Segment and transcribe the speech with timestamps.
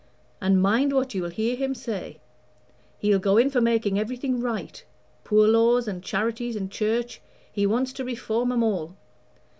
[0.41, 2.17] And mind what you'll hear him say;
[2.97, 4.83] he'll go in for making everything right
[5.23, 8.95] Poor laws and Charities and Church he wants to reform 'em all.